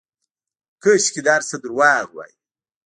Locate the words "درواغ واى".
1.63-2.31